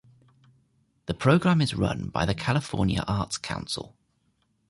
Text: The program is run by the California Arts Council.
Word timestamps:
The 1.05 1.13
program 1.13 1.61
is 1.61 1.75
run 1.75 2.09
by 2.09 2.25
the 2.25 2.33
California 2.33 3.03
Arts 3.07 3.37
Council. 3.37 3.95